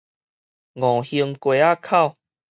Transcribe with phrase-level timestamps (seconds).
[0.03, 0.03] 吳
[1.03, 2.15] 興街仔口